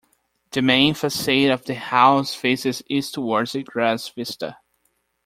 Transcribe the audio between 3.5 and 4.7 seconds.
a grass vista.